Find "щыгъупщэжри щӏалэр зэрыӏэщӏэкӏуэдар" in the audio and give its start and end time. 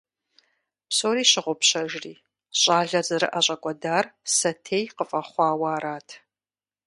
1.31-4.05